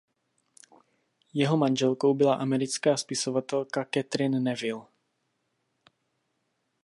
Jeho 1.33 1.57
manželkou 1.57 2.13
byla 2.13 2.35
americká 2.35 2.97
spisovatelka 2.97 3.85
Katherine 3.85 4.39
Neville. 4.39 4.83